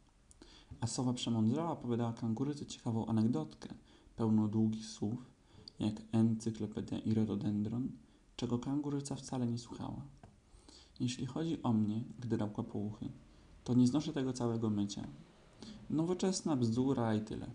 A 0.82 0.88
sowa 0.88 1.14
przemądrzała 1.14 1.72
opowiadała 1.72 2.14
kanguryce 2.14 2.66
ciekawą 2.66 3.06
anegdotkę, 3.06 3.70
pełną 4.16 4.50
długich 4.50 4.86
słów, 4.86 5.26
jak 5.80 5.96
encyklopedia 6.12 7.00
i 7.00 7.14
rododendron, 7.14 7.92
czego 8.36 8.60
kanguryca 8.60 9.16
wcale 9.16 9.48
nie 9.48 9.58
słuchała. 9.58 10.02
Jeśli 11.00 11.26
chodzi 11.26 11.64
o 11.64 11.74
mnie, 11.74 12.04
gdy 12.20 12.38
dał 12.38 12.50
kłopouchy, 12.50 13.10
to 13.64 13.74
nie 13.74 13.88
znoszę 13.88 14.14
tego 14.14 14.34
całego 14.34 14.70
mycia. 14.70 15.08
Nowoczesna 15.90 16.56
bzdura 16.56 17.16
i 17.16 17.22
tyle. 17.22 17.52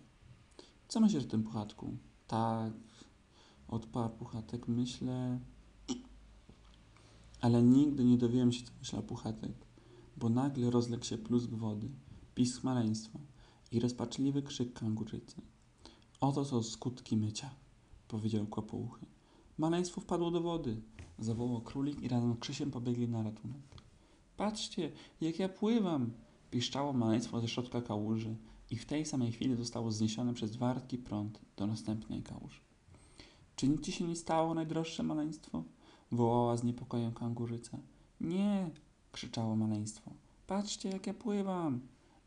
Co 0.88 1.00
myślisz 1.00 1.24
o 1.24 1.28
tym 1.28 1.42
puchatku? 1.42 1.96
Tak, 2.26 2.72
odparł 3.68 4.14
puchatek, 4.14 4.68
myślę... 4.68 5.40
Ale 7.40 7.62
nigdy 7.62 8.04
nie 8.04 8.18
dowiemy 8.18 8.52
się, 8.52 8.64
co 8.64 8.72
myślał 8.78 9.02
puchatek, 9.02 9.52
bo 10.16 10.28
nagle 10.28 10.70
rozległ 10.70 11.04
się 11.04 11.18
plusk 11.18 11.50
wody, 11.50 11.88
pisk 12.34 12.64
maleństwa 12.64 13.18
i 13.72 13.80
rozpaczliwy 13.80 14.42
krzyk 14.42 14.72
kangurycy. 14.72 15.36
Oto 16.20 16.44
są 16.44 16.62
skutki 16.62 17.16
mycia, 17.16 17.50
powiedział 18.08 18.46
kłopouchy. 18.46 19.06
Maleństwo 19.58 20.00
wpadło 20.00 20.30
do 20.30 20.40
wody, 20.40 20.80
zawołał 21.18 21.60
królik 21.60 22.02
i 22.02 22.08
razem 22.08 22.34
z 22.34 22.38
Krzysiem 22.38 22.70
pobiegli 22.70 23.08
na 23.08 23.22
ratunek. 23.22 23.62
Patrzcie, 24.36 24.92
jak 25.20 25.38
ja 25.38 25.48
pływam, 25.48 26.12
piszczało 26.50 26.92
maleństwo 26.92 27.40
ze 27.40 27.48
środka 27.48 27.82
kałuży 27.82 28.36
i 28.70 28.76
w 28.76 28.86
tej 28.86 29.06
samej 29.06 29.32
chwili 29.32 29.56
zostało 29.56 29.92
zniesione 29.92 30.34
przez 30.34 30.56
wartki 30.56 30.98
prąd 30.98 31.40
do 31.56 31.66
następnej 31.66 32.22
kałuży. 32.22 32.60
Czy 33.56 33.68
nic 33.68 33.80
ci 33.80 33.92
się 33.92 34.04
nie 34.04 34.16
stało, 34.16 34.54
najdroższe 34.54 35.02
maleństwo? 35.02 35.64
wołała 36.12 36.56
z 36.56 36.64
niepokojem 36.64 37.12
kanguryca. 37.12 37.78
Nie, 38.20 38.70
krzyczało 39.12 39.56
maleństwo. 39.56 40.10
Patrzcie, 40.46 40.88
jak 40.88 41.06
ja 41.06 41.14
pływam! 41.14 41.80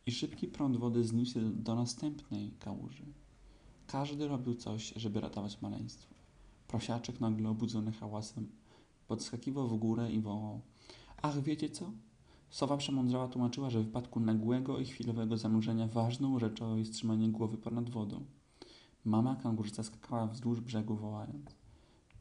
I 0.08 0.12
szybki 0.12 0.48
prąd 0.48 0.78
wody 0.78 1.04
zniósł 1.04 1.34
się 1.34 1.52
do, 1.52 1.76
następnej 1.76 2.52
kałuży. 2.60 3.06
Każdy 3.88 4.28
robił 4.28 4.56
coś, 4.56 4.94
żeby 4.96 5.22
ratować 5.22 5.62
maleństwo. 5.62 6.16
Prosiaczek 6.68 7.22
nagle 7.22 7.50
obudzony 7.50 7.92
hałasem 7.92 8.50
podskakiwał 9.08 9.68
w 9.68 9.80
górę 9.80 10.12
i 10.12 10.20
wołał. 10.20 10.62
Ach, 11.22 11.44
wiecie 11.44 11.70
co? 11.70 11.92
Sowa 12.50 12.78
przemądrzała 12.78 13.28
tłumaczyła, 13.28 13.70
że 13.70 13.80
w 13.80 13.86
wypadku 13.86 14.20
nagłego 14.20 14.80
i 14.80 14.86
chwilowego 14.86 15.38
zanurzenia 15.38 15.88
ważną 15.88 16.40
rzeczą 16.40 16.78
jest 16.78 16.94
trzymanie 16.94 17.30
głowy 17.30 17.58
ponad 17.58 17.90
wodą. 17.90 18.26
Mama 19.06 19.36
kangurzyca 19.36 19.84
skakała 19.84 20.28
wzdłuż 20.28 20.62
brzegu 20.62 20.96
wołając. 20.96 21.56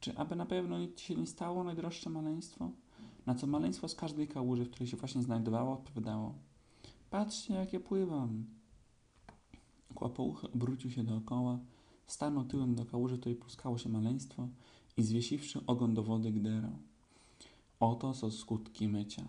Czy 0.00 0.18
aby 0.18 0.36
na 0.36 0.46
pewno 0.46 0.78
nic 0.78 1.00
się 1.00 1.14
nie 1.14 1.26
stało, 1.26 1.64
najdroższe 1.64 2.10
maleństwo? 2.10 2.70
Na 3.26 3.34
co 3.34 3.46
maleństwo 3.46 3.88
z 3.88 3.94
każdej 3.94 4.28
kałuży, 4.28 4.64
w 4.64 4.70
której 4.70 4.88
się 4.88 4.96
właśnie 4.96 5.22
znajdowało, 5.22 5.72
odpowiadało. 5.72 6.34
Patrzcie, 7.14 7.54
jak 7.54 7.72
ja 7.72 7.80
pływam. 7.80 8.44
Kłapouchy 9.94 10.46
obrócił 10.52 10.90
się 10.90 11.04
dookoła, 11.04 11.58
stanął 12.06 12.44
tyłem 12.44 12.74
do 12.74 12.84
kałuży, 12.84 13.18
której 13.18 13.36
pluskało 13.36 13.78
się 13.78 13.88
maleństwo 13.88 14.48
i 14.96 15.02
zwiesiwszy 15.02 15.66
ogon 15.66 15.94
do 15.94 16.02
wody 16.02 16.32
gderał. 16.32 16.78
Oto 17.80 18.14
są 18.14 18.30
skutki 18.30 18.88
mycia. 18.88 19.24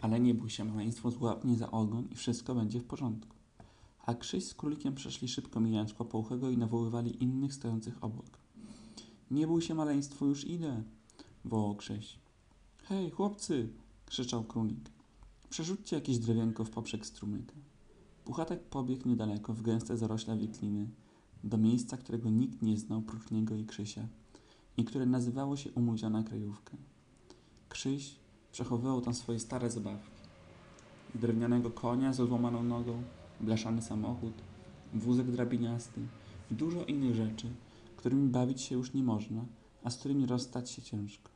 Ale 0.00 0.20
nie 0.20 0.34
bój 0.34 0.50
się, 0.50 0.64
maleństwo 0.64 1.10
złap 1.10 1.44
mnie 1.44 1.56
za 1.56 1.70
ogon 1.70 2.08
i 2.10 2.14
wszystko 2.14 2.54
będzie 2.54 2.80
w 2.80 2.84
porządku. 2.84 3.36
A 4.06 4.14
Krzyś 4.14 4.46
z 4.46 4.54
królikiem 4.54 4.94
przeszli 4.94 5.28
szybko 5.28 5.60
mijając 5.60 5.94
kłopouchego 5.94 6.50
i 6.50 6.58
nawoływali 6.58 7.22
innych 7.22 7.54
stojących 7.54 8.04
obok. 8.04 8.38
Nie 9.30 9.46
bój 9.46 9.62
się, 9.62 9.74
maleństwo, 9.74 10.26
już 10.26 10.44
idę, 10.44 10.82
wołał 11.44 11.76
Krzyś. 11.76 12.18
Hej, 12.82 13.10
chłopcy! 13.10 13.68
krzyczał 14.06 14.44
królik. 14.44 14.99
Przerzućcie 15.50 15.96
jakieś 15.96 16.18
drewienko 16.18 16.64
w 16.64 16.70
poprzek 16.70 17.06
strumyka. 17.06 17.54
Puchatek 18.24 18.62
pobiegł 18.62 19.08
niedaleko 19.08 19.52
w 19.52 19.62
gęste 19.62 19.96
zarośla 19.96 20.36
wikliny, 20.36 20.88
do 21.44 21.58
miejsca, 21.58 21.96
którego 21.96 22.30
nikt 22.30 22.62
nie 22.62 22.78
znał 22.78 23.02
prócz 23.02 23.30
niego 23.30 23.54
i 23.54 23.64
Krzysia 23.66 24.08
i 24.76 24.84
które 24.84 25.06
nazywało 25.06 25.56
się 25.56 25.70
Umówiona 25.72 26.22
Kryjówka. 26.22 26.76
Krzyś 27.68 28.16
przechowywał 28.52 29.00
tam 29.00 29.14
swoje 29.14 29.40
stare 29.40 29.70
zabawki. 29.70 30.20
Drewnianego 31.14 31.70
konia 31.70 32.12
z 32.12 32.20
odłamaną 32.20 32.62
nogą, 32.62 33.02
blaszany 33.40 33.82
samochód, 33.82 34.34
wózek 34.94 35.30
drabiniasty 35.30 36.00
i 36.50 36.54
dużo 36.54 36.84
innych 36.84 37.14
rzeczy, 37.14 37.46
którymi 37.96 38.28
bawić 38.28 38.60
się 38.60 38.74
już 38.74 38.94
nie 38.94 39.02
można, 39.02 39.44
a 39.84 39.90
z 39.90 39.96
którymi 39.96 40.26
rozstać 40.26 40.70
się 40.70 40.82
ciężko. 40.82 41.30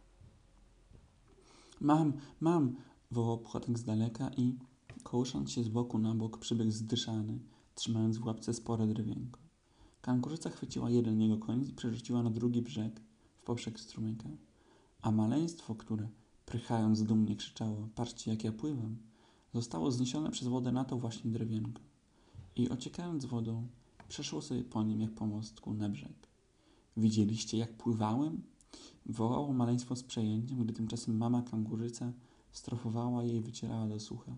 Mam, 1.81 2.13
mam! 2.41 2.77
Wołał 3.15 3.39
Puchatek 3.39 3.79
z 3.79 3.85
daleka 3.85 4.31
i, 4.37 4.59
kołysząc 5.03 5.51
się 5.51 5.65
z 5.65 5.69
boku 5.69 5.99
na 5.99 6.15
bok, 6.15 6.39
przybiegł 6.39 6.71
zdyszany, 6.71 7.39
trzymając 7.75 8.19
w 8.19 8.25
łapce 8.27 8.55
spore 8.55 8.87
drewienko. 8.87 9.41
Kangurzyca 10.01 10.51
chwyciła 10.51 10.91
jeden 10.91 11.21
jego 11.21 11.39
koniec 11.39 11.69
i 11.69 11.73
przerzuciła 11.73 12.23
na 12.23 12.31
drugi 12.31 12.63
brzeg, 12.63 13.01
w 13.39 13.43
poprzek 13.43 13.81
strumyka. 13.81 14.29
A 15.03 15.11
maleństwo, 15.11 15.75
które, 15.75 16.09
prychając 16.47 17.03
dumnie, 17.03 17.37
krzyczało 17.37 17.89
patrzcie 17.95 18.31
jak 18.31 18.45
ja 18.45 18.53
pływam, 18.53 18.97
zostało 19.55 19.91
zniesione 19.91 20.31
przez 20.31 20.49
wodę 20.49 20.73
na 20.73 20.85
to 20.85 20.99
właśnie 20.99 21.31
drewienko. 21.31 21.83
I 22.57 22.69
ociekając 22.69 23.25
wodą, 23.25 23.67
przeszło 24.09 24.43
sobie 24.43 24.65
po 24.65 24.83
nim 24.83 25.01
jak 25.01 25.11
po 25.11 25.27
mostku 25.27 25.75
na 25.75 25.89
brzeg. 25.89 26.29
Widzieliście 26.97 27.59
jak 27.59 27.77
pływałem? 27.77 28.43
Wołało 29.07 29.53
maleństwo 29.53 29.97
z 29.97 30.03
przejęciem, 30.03 30.59
gdy 30.59 30.73
tymczasem 30.73 31.17
mama 31.17 31.43
kangurzyca 31.43 32.13
strofowała 32.55 33.25
jej 33.25 33.37
i 33.37 33.41
wycierała 33.41 33.87
do 33.87 34.01
sucha. 34.01 34.37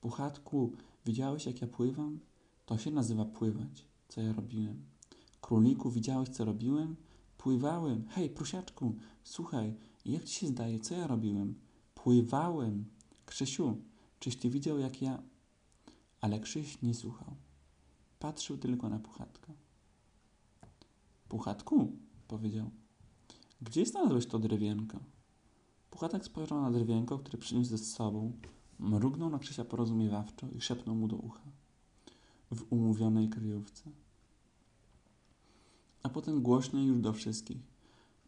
Puchatku, 0.00 0.72
widziałeś 1.06 1.46
jak 1.46 1.60
ja 1.60 1.66
pływam? 1.66 2.20
To 2.66 2.78
się 2.78 2.90
nazywa 2.90 3.24
pływać, 3.24 3.86
co 4.08 4.20
ja 4.20 4.32
robiłem. 4.32 4.82
Króliku, 5.40 5.90
widziałeś 5.90 6.28
co 6.28 6.44
robiłem? 6.44 6.96
Pływałem. 7.38 8.04
Hej, 8.08 8.30
prusiaczku, 8.30 8.94
słuchaj, 9.24 9.74
jak 10.04 10.24
ci 10.24 10.34
się 10.34 10.46
zdaje, 10.46 10.80
co 10.80 10.94
ja 10.94 11.06
robiłem? 11.06 11.54
Pływałem. 11.94 12.84
Krzysiu, 13.26 13.76
czyś 14.18 14.36
ty 14.36 14.50
widział 14.50 14.78
jak 14.78 15.02
ja... 15.02 15.22
Ale 16.20 16.40
Krzyś 16.40 16.82
nie 16.82 16.94
słuchał. 16.94 17.34
Patrzył 18.18 18.58
tylko 18.58 18.88
na 18.88 18.98
Puchatka. 18.98 19.52
Puchatku, 21.28 21.92
powiedział. 22.28 22.70
Gdzie 23.62 23.86
znalazłeś 23.86 24.26
to 24.26 24.38
drewienko? 24.38 24.98
Puchatek 25.92 26.24
spojrzał 26.24 26.62
na 26.62 26.70
drewienko, 26.70 27.18
które 27.18 27.38
przyniósł 27.38 27.70
ze 27.70 27.78
sobą, 27.78 28.32
mrugnął 28.78 29.30
na 29.30 29.38
Krzysia 29.38 29.64
porozumiewawczo 29.64 30.46
i 30.48 30.60
szepnął 30.60 30.96
mu 30.96 31.08
do 31.08 31.16
ucha. 31.16 31.42
W 32.50 32.72
umówionej 32.72 33.28
kryjówce. 33.28 33.90
A 36.02 36.08
potem 36.08 36.42
głośniej 36.42 36.86
już 36.86 37.00
do 37.00 37.12
wszystkich. 37.12 37.56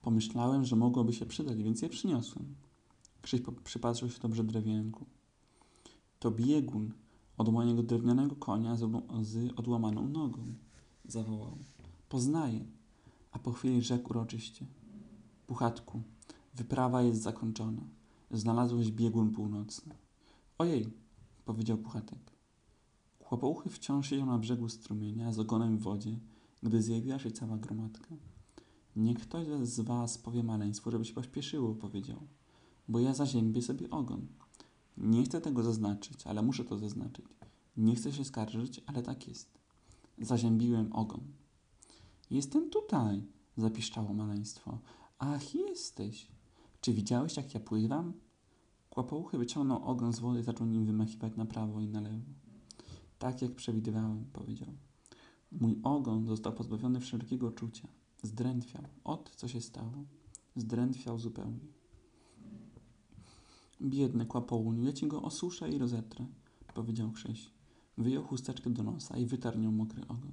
Pomyślałem, 0.02 0.64
że 0.64 0.76
mogłoby 0.76 1.12
się 1.12 1.26
przydać, 1.26 1.62
więc 1.62 1.82
je 1.82 1.88
przyniosłem. 1.88 2.54
Krzyś 3.22 3.42
przypatrzył 3.64 4.10
się 4.10 4.20
dobrze 4.20 4.44
drewienku. 4.44 5.06
To 6.18 6.30
biegun 6.30 6.92
od 7.38 7.52
mojego 7.52 7.82
drewnianego 7.82 8.36
konia 8.36 8.76
z 9.22 9.52
odłamaną 9.56 10.08
nogą, 10.08 10.40
zawołał. 11.04 11.58
Poznaję. 12.08 12.64
A 13.32 13.38
po 13.38 13.52
chwili 13.52 13.82
rzekł 13.82 14.10
uroczyście. 14.10 14.66
Puchatku, 15.46 16.02
wyprawa 16.54 17.02
jest 17.02 17.22
zakończona. 17.22 17.82
Znalazłeś 18.30 18.90
biegun 18.90 19.30
północny. 19.30 19.94
Ojej, 20.58 20.92
powiedział 21.44 21.78
Puchatek. 21.78 22.32
Chłopouchy 23.24 23.70
wciąż 23.70 24.08
siedział 24.08 24.26
na 24.26 24.38
brzegu 24.38 24.68
strumienia 24.68 25.32
z 25.32 25.38
ogonem 25.38 25.78
w 25.78 25.82
wodzie, 25.82 26.18
gdy 26.62 26.82
zjawiła 26.82 27.18
się 27.18 27.30
cała 27.30 27.56
gromadka. 27.56 28.14
Niech 28.96 29.18
ktoś 29.18 29.46
z 29.62 29.80
was 29.80 30.18
powie 30.18 30.42
maleństwu, 30.42 30.90
żeby 30.90 31.04
się 31.04 31.14
pośpieszyło, 31.14 31.74
powiedział, 31.74 32.20
bo 32.88 33.00
ja 33.00 33.14
zaziębię 33.14 33.62
sobie 33.62 33.90
ogon. 33.90 34.26
Nie 34.96 35.24
chcę 35.24 35.40
tego 35.40 35.62
zaznaczyć, 35.62 36.26
ale 36.26 36.42
muszę 36.42 36.64
to 36.64 36.78
zaznaczyć. 36.78 37.26
Nie 37.76 37.94
chcę 37.94 38.12
się 38.12 38.24
skarżyć, 38.24 38.80
ale 38.86 39.02
tak 39.02 39.28
jest. 39.28 39.58
Zaziębiłem 40.18 40.92
ogon. 40.92 41.20
Jestem 42.30 42.70
tutaj, 42.70 43.22
zapiszczało 43.56 44.14
maleństwo. 44.14 44.78
Ach, 45.18 45.54
jesteś. 45.54 46.28
Czy 46.84 46.92
widziałeś, 46.92 47.36
jak 47.36 47.54
ja 47.54 47.60
pływam? 47.60 48.12
Kłopouchy 48.90 49.38
wyciągnął 49.38 49.84
ogon 49.84 50.12
z 50.12 50.18
wody 50.18 50.40
i 50.40 50.42
zaczął 50.42 50.66
nim 50.66 50.84
wymachiwać 50.86 51.36
na 51.36 51.46
prawo 51.46 51.80
i 51.80 51.88
na 51.88 52.00
lewo. 52.00 52.24
Tak 53.18 53.42
jak 53.42 53.54
przewidywałem, 53.54 54.24
powiedział. 54.32 54.68
Mój 55.52 55.78
ogon 55.82 56.26
został 56.26 56.52
pozbawiony 56.52 57.00
wszelkiego 57.00 57.50
czucia. 57.52 57.88
Zdrętwiał. 58.22 58.82
Ot, 59.04 59.30
co 59.36 59.48
się 59.48 59.60
stało. 59.60 59.92
Zdrętwiał 60.56 61.18
zupełnie. 61.18 61.66
Biedny 63.82 64.26
kłapołuniu, 64.26 64.84
ja 64.84 64.92
ci 64.92 65.06
go 65.06 65.22
osuszę 65.22 65.70
i 65.70 65.78
rozetrę, 65.78 66.26
powiedział 66.74 67.12
Krzyś. 67.12 67.50
Wyjął 67.98 68.24
chusteczkę 68.24 68.70
do 68.70 68.82
nosa 68.82 69.16
i 69.16 69.26
wytarł 69.26 69.58
nią 69.58 69.72
mokry 69.72 70.02
ogon. 70.02 70.32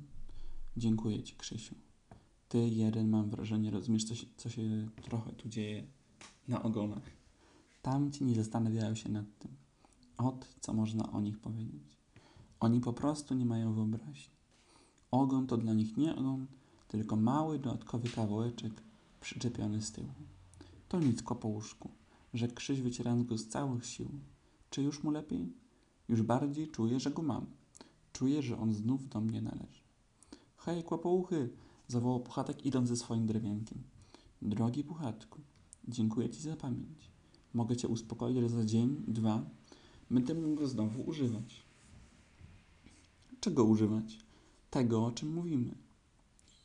Dziękuję 0.78 1.24
ci, 1.24 1.36
Krzysiu. 1.36 1.76
Ty 2.50 2.70
jeden, 2.70 3.10
mam 3.10 3.30
wrażenie, 3.30 3.72
rozumiesz, 3.72 4.04
co 4.04 4.16
się, 4.16 4.28
co 4.38 4.50
się 4.50 4.90
trochę 5.02 5.34
tu 5.34 5.50
dzieje 5.50 6.01
na 6.52 6.64
ogonach. 6.64 7.04
Tamci 7.82 8.26
nie 8.26 8.36
zastanawiają 8.36 8.96
się 8.96 9.10
nad 9.10 9.26
tym. 9.40 9.52
Ot, 10.18 10.48
co 10.60 10.74
można 10.74 11.12
o 11.12 11.22
nich 11.22 11.40
powiedzieć. 11.40 11.98
Oni 12.60 12.80
po 12.80 12.94
prostu 12.94 13.36
nie 13.36 13.46
mają 13.46 13.74
wyobraźni. 13.74 14.34
Ogon 15.12 15.48
to 15.48 15.58
dla 15.58 15.74
nich 15.74 15.98
nie 15.98 16.16
ogon, 16.16 16.48
tylko 16.88 17.16
mały, 17.16 17.60
dodatkowy 17.60 18.10
kawałeczek 18.10 18.74
przyczepiony 19.22 19.82
z 19.82 19.92
tyłu. 19.92 20.14
To 20.90 21.00
nic 21.00 21.24
po 21.24 21.48
łóżku, 21.48 21.90
rzekł 22.34 22.54
Krzyś 22.54 22.82
wycierając 22.82 23.24
go 23.24 23.38
z 23.38 23.48
całych 23.48 23.86
sił. 23.86 24.10
Czy 24.70 24.82
już 24.82 25.04
mu 25.04 25.12
lepiej? 25.12 25.54
Już 26.10 26.22
bardziej 26.22 26.68
czuję, 26.68 27.00
że 27.00 27.12
go 27.12 27.22
mam. 27.22 27.46
Czuję, 28.14 28.42
że 28.42 28.58
on 28.58 28.74
znów 28.74 29.10
do 29.10 29.22
mnie 29.22 29.42
należy. 29.42 29.82
Hej, 30.58 30.84
kłopouchy! 30.84 31.50
zawołał 31.88 32.20
Puchatek 32.20 32.66
idąc 32.66 32.90
ze 32.90 32.98
swoim 32.98 33.26
drewienkiem. 33.26 33.84
Drogi 34.42 34.84
Puchatku, 34.84 35.40
dziękuję 35.88 36.30
ci 36.30 36.42
za 36.42 36.56
pamięć. 36.56 37.12
Mogę 37.54 37.76
cię 37.76 37.88
uspokoić, 37.88 38.38
że 38.38 38.50
za 38.50 38.66
dzień, 38.66 39.04
dwa 39.08 39.46
będę 40.12 40.34
mógł 40.34 40.66
znowu 40.66 41.02
używać. 41.02 41.64
Czego 43.40 43.64
używać? 43.64 44.20
Tego, 44.70 45.06
o 45.06 45.12
czym 45.12 45.34
mówimy. 45.34 45.76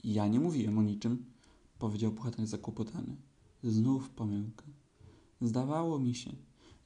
Ja 0.04 0.26
nie 0.26 0.40
mówiłem 0.40 0.78
o 0.78 0.82
niczym, 0.82 1.24
powiedział 1.78 2.12
Puchatek 2.12 2.46
zakłopotany. 2.46 3.16
Znów 3.62 4.10
pomyłka. 4.10 4.64
Zdawało 5.40 5.98
mi 5.98 6.14
się, 6.14 6.32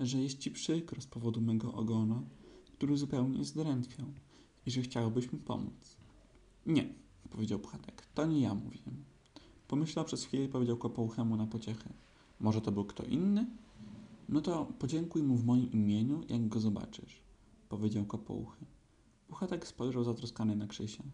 że 0.00 0.18
jest 0.18 0.38
ci 0.38 0.50
przykro 0.50 1.00
z 1.00 1.06
powodu 1.06 1.40
mego 1.40 1.74
ogona, 1.74 2.22
który 2.72 2.96
zupełnie 2.96 3.44
zdrętwiał 3.44 4.06
i 4.66 4.70
że 4.70 4.82
chciałbyś 4.82 5.32
mi 5.32 5.38
pomóc. 5.38 5.96
Nie, 6.66 6.94
powiedział 7.30 7.58
Puchatek, 7.58 8.06
to 8.14 8.26
nie 8.26 8.40
ja 8.40 8.54
mówiłem. 8.54 9.04
Pomyślał 9.68 10.04
przez 10.04 10.24
chwilę 10.24 10.44
i 10.44 10.48
powiedział 10.48 10.76
Kopouchemu 10.76 11.36
na 11.36 11.46
pociechę. 11.46 11.92
Może 12.40 12.60
to 12.60 12.72
był 12.72 12.84
kto 12.84 13.04
inny? 13.04 13.46
No 14.28 14.40
to 14.40 14.66
podziękuj 14.78 15.22
mu 15.22 15.36
w 15.36 15.44
moim 15.44 15.72
imieniu, 15.72 16.22
jak 16.28 16.48
go 16.48 16.60
zobaczysz, 16.60 17.22
powiedział 17.68 18.04
Kopouchy. 18.04 18.64
Puchatek 19.28 19.66
spojrzał 19.66 20.04
zatroskany 20.04 20.56
na 20.56 20.66
Krzysia. 20.66 21.04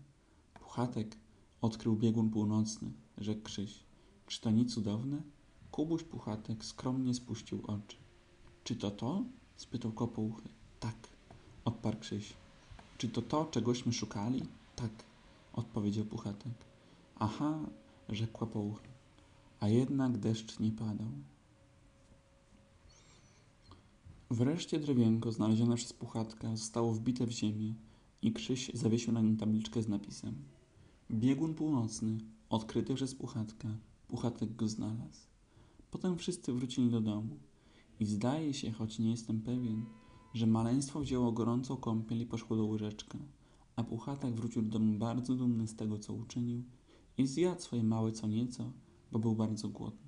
Puchatek 0.60 1.16
odkrył 1.60 1.96
biegun 1.96 2.30
północny, 2.30 2.92
rzekł 3.18 3.42
Krzyś. 3.42 3.84
Czy 4.26 4.40
to 4.40 4.50
nie 4.50 4.64
cudowne? 4.64 5.22
Kubuś 5.70 6.02
Puchatek 6.02 6.64
skromnie 6.64 7.14
spuścił 7.14 7.62
oczy. 7.66 7.96
Czy 8.64 8.76
to 8.76 8.90
to? 8.90 9.24
spytał 9.56 9.92
Kopouchy. 9.92 10.48
Tak, 10.80 10.96
odparł 11.64 11.98
Krzyś. 11.98 12.34
Czy 12.98 13.08
to 13.08 13.22
to, 13.22 13.44
czegośmy 13.44 13.92
szukali? 13.92 14.42
Tak, 14.76 14.90
odpowiedział 15.52 16.04
Puchatek. 16.04 16.52
Aha, 17.18 17.58
rzekła 18.08 18.46
Pouchy. 18.46 18.95
A 19.60 19.68
jednak 19.68 20.18
deszcz 20.18 20.60
nie 20.60 20.72
padał. 20.72 21.10
Wreszcie 24.30 24.80
drewienko 24.80 25.32
znalezione 25.32 25.76
przez 25.76 25.92
Puchatka 25.92 26.56
zostało 26.56 26.92
wbite 26.92 27.26
w 27.26 27.30
ziemię 27.30 27.74
i 28.22 28.32
Krzyś 28.32 28.70
zawiesił 28.74 29.12
na 29.12 29.20
nim 29.20 29.36
tabliczkę 29.36 29.82
z 29.82 29.88
napisem 29.88 30.34
Biegun 31.10 31.54
północny, 31.54 32.18
odkryty 32.50 32.94
przez 32.94 33.14
Puchatka. 33.14 33.68
Puchatek 34.08 34.56
go 34.56 34.68
znalazł. 34.68 35.26
Potem 35.90 36.18
wszyscy 36.18 36.52
wrócili 36.52 36.90
do 36.90 37.00
domu 37.00 37.36
i 38.00 38.06
zdaje 38.06 38.54
się, 38.54 38.72
choć 38.72 38.98
nie 38.98 39.10
jestem 39.10 39.40
pewien, 39.40 39.84
że 40.34 40.46
maleństwo 40.46 41.00
wzięło 41.00 41.32
gorącą 41.32 41.76
kąpiel 41.76 42.20
i 42.20 42.26
poszło 42.26 42.56
do 42.56 42.66
łyżeczka, 42.66 43.18
a 43.76 43.84
Puchatek 43.84 44.34
wrócił 44.34 44.62
do 44.62 44.78
domu 44.78 44.98
bardzo 44.98 45.34
dumny 45.34 45.68
z 45.68 45.76
tego, 45.76 45.98
co 45.98 46.12
uczynił 46.12 46.62
i 47.18 47.26
zjadł 47.26 47.60
swoje 47.60 47.82
małe 47.82 48.12
co 48.12 48.26
nieco, 48.26 48.72
bo 49.12 49.18
był 49.18 49.34
bardzo 49.34 49.68
głodny. 49.68 50.05